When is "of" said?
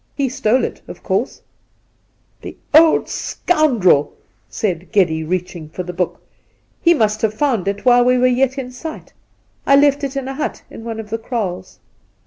0.87-1.03, 10.99-11.11